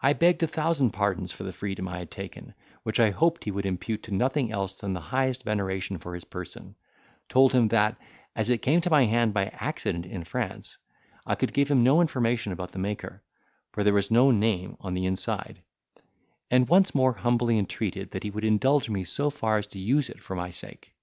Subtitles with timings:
[0.00, 3.50] I begged a thousand pardons for the freedom I had taken, which I hoped he
[3.50, 7.98] would impute to nothing else than the highest veneration for his person—told him, that,
[8.34, 10.78] as it came to my hand by accident in France,
[11.26, 13.22] I could give him no information about the maker,
[13.72, 15.60] for there was no name on the inside;
[16.50, 20.08] and once more humbly entreated that he would indulge me so far as to use
[20.08, 20.94] it for my sake.